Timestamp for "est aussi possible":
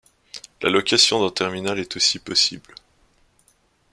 1.77-2.73